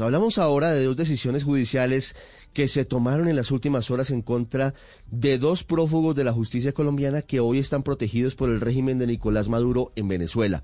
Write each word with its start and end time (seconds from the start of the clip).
Hablamos 0.00 0.38
ahora 0.38 0.70
de 0.70 0.84
dos 0.84 0.96
decisiones 0.96 1.44
judiciales 1.44 2.14
que 2.52 2.68
se 2.68 2.84
tomaron 2.84 3.28
en 3.28 3.36
las 3.36 3.50
últimas 3.50 3.90
horas 3.90 4.10
en 4.10 4.22
contra 4.22 4.74
de 5.10 5.38
dos 5.38 5.64
prófugos 5.64 6.14
de 6.14 6.24
la 6.24 6.32
justicia 6.32 6.72
colombiana 6.72 7.22
que 7.22 7.40
hoy 7.40 7.58
están 7.58 7.82
protegidos 7.82 8.34
por 8.34 8.48
el 8.48 8.60
régimen 8.60 8.98
de 8.98 9.06
Nicolás 9.06 9.48
Maduro 9.48 9.92
en 9.96 10.08
Venezuela. 10.08 10.62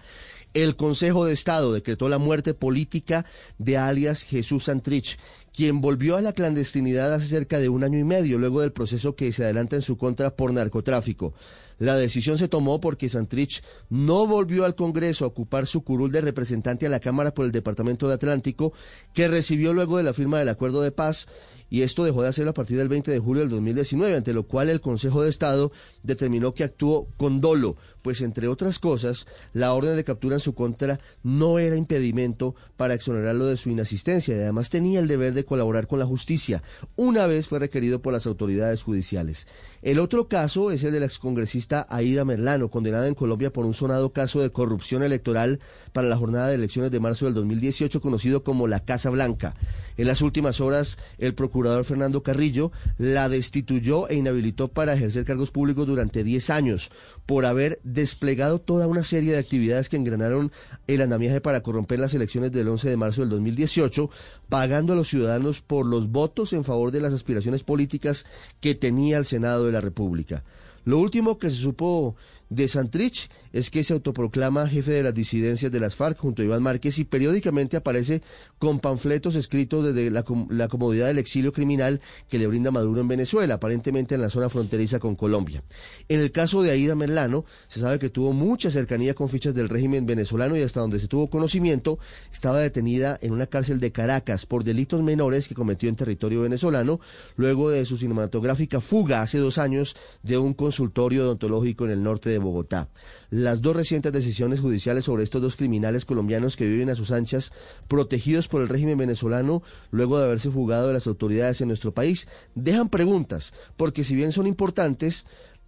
El 0.62 0.74
Consejo 0.74 1.24
de 1.24 1.34
Estado 1.34 1.72
decretó 1.72 2.08
la 2.08 2.18
muerte 2.18 2.52
política 2.52 3.24
de 3.58 3.76
alias 3.76 4.24
Jesús 4.24 4.64
Santrich, 4.64 5.16
quien 5.54 5.80
volvió 5.80 6.16
a 6.16 6.20
la 6.20 6.32
clandestinidad 6.32 7.14
hace 7.14 7.27
cerca 7.27 7.61
de 7.61 7.68
un 7.68 7.84
año 7.84 7.96
y 7.96 8.02
medio 8.02 8.38
luego 8.38 8.61
del 8.61 8.72
proceso 8.72 9.14
que 9.14 9.30
se 9.30 9.44
adelanta 9.44 9.76
en 9.76 9.82
su 9.82 9.96
contra 9.96 10.34
por 10.34 10.52
narcotráfico. 10.52 11.32
La 11.79 11.96
decisión 11.96 12.39
se 12.39 12.48
tomó 12.48 12.80
porque 12.80 13.08
Santrich 13.08 13.62
no 13.89 14.26
volvió 14.26 14.64
al 14.64 14.75
Congreso 14.75 15.25
a 15.25 15.29
ocupar 15.29 15.68
su 15.68 15.84
curul 15.84 16.11
de 16.11 16.22
representante 16.22 16.86
a 16.86 16.90
la 16.90 16.98
Cámara 16.98 17.32
por 17.32 17.45
el 17.45 17.52
Departamento 17.52 18.09
de 18.09 18.14
Atlántico, 18.14 18.72
que 19.14 19.29
recibió 19.29 19.72
luego 19.72 19.96
de 19.96 20.02
la 20.02 20.12
firma 20.12 20.40
del 20.40 20.48
acuerdo 20.48 20.80
de 20.82 20.90
paz, 20.90 21.29
y 21.71 21.82
esto 21.82 22.04
dejó 22.04 22.22
de 22.22 22.29
hacerlo 22.29 22.53
a 22.53 22.54
partir 22.54 22.79
del 22.79 22.89
20 22.89 23.11
de 23.11 23.18
julio 23.18 23.43
del 23.43 23.50
2019, 23.50 24.17
ante 24.17 24.32
lo 24.32 24.45
cual 24.45 24.68
el 24.71 24.81
Consejo 24.81 25.22
de 25.22 25.31
Estado 25.31 25.71
determinó 26.03 26.54
que 26.54 26.64
actuó 26.64 27.09
con 27.17 27.40
dolo, 27.40 27.76
pues 28.03 28.22
entre 28.22 28.49
otras 28.49 28.79
cosas, 28.79 29.26
la 29.53 29.75
orden 29.75 29.96
de 29.96 30.04
captura 30.04 30.36
en 30.36 30.40
su 30.40 30.54
contra 30.54 31.00
no 31.23 31.59
era 31.59 31.76
impedimento 31.76 32.55
para 32.77 32.95
exonerarlo 32.95 33.47
de 33.47 33.56
su 33.56 33.70
inasistencia 33.70 34.34
y 34.34 34.41
además 34.41 34.70
tenía 34.70 35.00
el 35.00 35.09
deber 35.09 35.34
de 35.34 35.45
colaborar 35.45 35.86
con 35.86 35.98
la 35.98 36.06
justicia, 36.06 36.62
una 36.97 37.27
vez 37.27 37.47
fue 37.48 37.59
requerido 37.59 38.00
por 38.00 38.12
las 38.12 38.27
autoridades 38.27 38.83
judiciales. 38.83 39.47
El 39.83 39.98
otro 39.98 40.28
caso 40.28 40.70
es 40.70 40.83
el 40.84 40.92
del 40.92 41.03
excongresista 41.03 41.87
Aida 41.89 42.25
Merlano, 42.25 42.70
condenada 42.70 43.06
en 43.09 43.14
Colombia 43.14 43.53
por 43.53 43.67
un 43.67 43.75
sonado 43.75 44.12
caso 44.12 44.41
de 44.41 44.50
corrupción 44.50 45.03
electoral 45.03 45.61
para 45.92 46.09
la 46.09 46.17
jornada 46.17 46.48
de 46.48 46.55
elecciones 46.55 46.91
de 46.91 47.00
marzo 47.00 47.27
del 47.27 47.34
2018, 47.34 48.00
conocido 48.00 48.42
como 48.42 48.67
la 48.67 48.81
Casa 48.81 49.11
Blanca. 49.11 49.55
En 49.97 50.06
las 50.06 50.23
últimas 50.23 50.61
horas, 50.61 50.98
el 51.19 51.34
procurador 51.34 51.58
Fernando 51.84 52.22
Carrillo 52.22 52.72
la 52.97 53.28
destituyó 53.28 54.09
e 54.09 54.17
inhabilitó 54.17 54.69
para 54.69 54.95
ejercer 54.95 55.25
cargos 55.25 55.51
públicos 55.51 55.87
durante 55.87 56.25
10 56.25 56.51
años 56.51 56.91
por 57.27 57.45
haber 57.47 57.81
desplegado 57.83 58.61
toda 58.61 58.87
una 58.87 59.03
serie 59.03 59.33
de 59.33 59.39
actividades 59.39 59.89
que 59.89 59.97
engranaron 59.97 60.53
el 60.86 61.03
andamiaje 61.03 61.41
para 61.41 61.62
corromper 61.62 61.98
las 61.98 62.14
elecciones 62.14 62.53
del 62.53 62.69
11 62.69 62.89
de 62.89 62.97
marzo 62.97 63.20
del 63.23 63.31
2018, 63.31 64.11
pagando 64.48 64.92
a 64.92 64.97
los 64.97 65.09
ciudadanos 65.09 65.61
por 65.61 65.86
los 65.86 66.11
votos 66.11 66.53
en 66.53 66.64
favor 66.64 66.91
de 66.91 67.01
las 67.01 67.12
aspiraciones 67.12 67.62
políticas 67.62 68.25
que 68.61 68.75
tenía 68.75 69.19
el 69.19 69.25
Senado 69.25 69.67
de 69.67 69.73
la 69.73 69.81
República. 69.81 70.45
Lo 70.84 70.98
último 70.98 71.39
que 71.39 71.51
se 71.51 71.56
supo 71.56 72.17
de 72.51 72.69
Santrich 72.69 73.29
es 73.53 73.71
que 73.71 73.85
se 73.85 73.93
autoproclama 73.93 74.69
jefe 74.69 74.93
de 74.93 75.03
las 75.03 75.15
disidencias 75.15 75.73
de 75.73 75.81
las 75.81 75.95
FARC 75.95 76.19
junto 76.19 76.43
a 76.43 76.45
Iván 76.45 76.63
Márquez 76.63 76.99
y 76.99 77.05
periódicamente 77.05 77.77
aparece 77.77 78.23
con 78.59 78.81
panfletos 78.81 79.37
escritos 79.37 79.85
desde 79.85 80.11
la, 80.11 80.23
comodidad 80.69 81.07
del 81.07 81.19
exilio 81.19 81.53
criminal 81.53 82.01
que 82.29 82.39
le 82.39 82.47
brinda 82.47 82.71
Maduro 82.71 83.01
en 83.01 83.09
Venezuela, 83.09 83.55
aparentemente 83.55 84.15
en 84.15 84.23
la 84.23 84.31
zona 84.31 84.49
fronteriza 84.49 84.99
con 84.99 85.17
Colombia. 85.17 85.63
En 86.09 86.21
el 86.21 86.33
caso 86.33 86.63
de 86.63 86.71
Aida 86.71 86.95
Merlano, 86.95 87.45
se 87.69 87.81
sabe 87.81 87.99
que 87.99 88.11
tuvo 88.11 88.33
mucha 88.33 88.71
cercanía 88.71 89.15
con 89.15 89.29
fichas 89.29 89.55
del 89.55 89.69
régimen 89.69 90.07
venezolano 90.07 90.57
y 90.57 90.63
hasta 90.63 90.81
donde 90.81 91.01
se 91.01 91.09
tuvo 91.09 91.29
conocimiento, 91.29 91.99
estaba 92.33 92.61
detenida 92.61 93.19
en 93.21 93.33
una 93.33 93.47
cárcel 93.47 93.81
de 93.81 93.93
Caracas 93.93 94.47
por 94.47 94.65
delitos 94.65 95.03
menores 95.03 95.49
que 95.49 95.55
cometió 95.55 95.89
en 95.89 95.97
territorio 95.97 96.43
venezolano, 96.43 97.01
luego 97.37 97.71
de 97.71 97.85
su 97.87 97.97
cinematográfica 97.97 98.81
fuga 98.81 99.23
hace 99.23 99.39
dos 99.39 99.59
años 99.59 99.97
de 100.23 100.39
un 100.39 100.55
consultorio 100.55 101.25
odontológico 101.25 101.85
en 101.85 101.91
el 101.91 102.03
norte 102.03 102.31
de 102.31 102.38
Bogotá. 102.39 102.89
Las 103.31 103.61
dos 103.61 103.77
recientes 103.77 104.12
decisiones 104.12 104.61
judiciales 104.61 105.05
sobre 105.05 105.25
estos 105.25 105.42
dos 105.42 105.56
criminales 105.56 106.05
colombianos 106.05 106.56
que 106.56 106.67
viven 106.67 106.91
a 106.91 106.95
sus 106.95 107.11
anchas, 107.11 107.53
protegidos 107.89 108.48
por 108.48 108.62
el 108.62 108.69
régimen 108.69 108.98
venezolano, 108.98 109.62
luego 109.91 110.19
de 110.19 110.25
haberse 110.25 110.50
fugado 110.50 110.89
de 110.89 110.95
las 110.95 111.06
autoridades 111.06 111.61
en 111.61 111.69
nuestro 111.69 111.92
país, 111.92 112.28
dejan 112.55 112.89
preguntas, 112.89 113.53
porque 113.77 114.05
si 114.05 114.14
bien 114.14 114.33
son 114.33 114.47
importantes, 114.47 115.27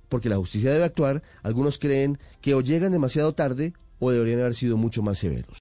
porque 0.09 0.29
la 0.29 0.37
justicia 0.37 0.73
debe 0.73 0.85
actuar, 0.85 1.23
algunos 1.43 1.79
creen 1.79 2.19
que 2.41 2.55
o 2.55 2.61
llegan 2.61 2.93
demasiado 2.93 3.33
tarde 3.33 3.75
o 3.99 4.11
deberían 4.11 4.41
haber 4.41 4.55
sido 4.55 4.77
mucho 4.77 5.03
más 5.03 5.19
severos. 5.19 5.59